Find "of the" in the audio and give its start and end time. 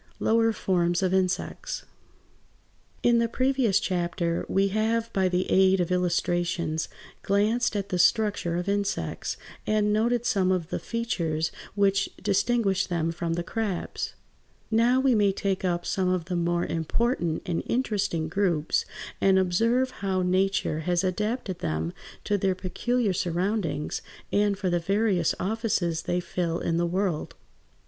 10.51-10.79, 16.09-16.35